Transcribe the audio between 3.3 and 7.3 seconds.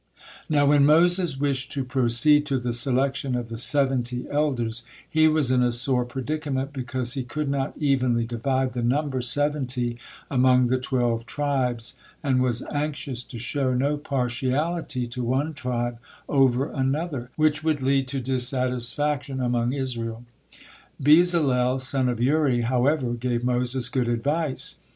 of the seventy elders, he was in a sore predicament because he